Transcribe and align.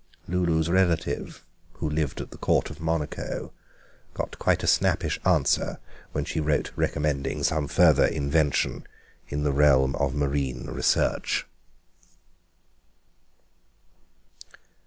Lulu's 0.27 0.67
relative, 0.67 1.43
who 1.73 1.87
lived 1.87 2.21
at 2.21 2.31
the 2.31 2.37
Court 2.39 2.71
of 2.71 2.79
Monaco, 2.81 3.53
got 4.15 4.39
quite 4.39 4.63
a 4.63 4.65
snappish 4.65 5.19
answer 5.23 5.77
when 6.11 6.25
she 6.25 6.39
wrote 6.39 6.71
recommending 6.75 7.43
some 7.43 7.67
further 7.67 8.07
invention 8.07 8.87
in 9.29 9.43
the 9.43 9.51
realm 9.53 9.93
of 9.97 10.15
marine 10.15 10.65
research. 10.65 11.45